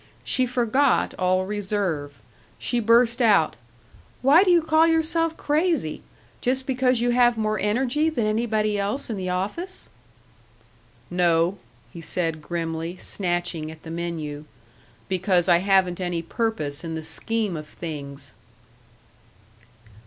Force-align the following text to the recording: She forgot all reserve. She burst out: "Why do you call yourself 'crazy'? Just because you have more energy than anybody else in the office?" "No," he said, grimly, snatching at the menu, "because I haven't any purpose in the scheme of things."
She 0.23 0.47
forgot 0.47 1.13
all 1.19 1.45
reserve. 1.45 2.19
She 2.57 2.79
burst 2.79 3.21
out: 3.21 3.55
"Why 4.23 4.43
do 4.43 4.49
you 4.49 4.59
call 4.63 4.87
yourself 4.87 5.37
'crazy'? 5.37 6.01
Just 6.41 6.65
because 6.65 7.01
you 7.01 7.11
have 7.11 7.37
more 7.37 7.59
energy 7.59 8.09
than 8.09 8.25
anybody 8.25 8.79
else 8.79 9.11
in 9.11 9.15
the 9.15 9.29
office?" 9.29 9.89
"No," 11.11 11.59
he 11.93 12.01
said, 12.01 12.41
grimly, 12.41 12.97
snatching 12.97 13.69
at 13.69 13.83
the 13.83 13.91
menu, 13.91 14.45
"because 15.07 15.47
I 15.47 15.57
haven't 15.57 16.01
any 16.01 16.23
purpose 16.23 16.83
in 16.83 16.95
the 16.95 17.03
scheme 17.03 17.55
of 17.55 17.67
things." 17.67 18.33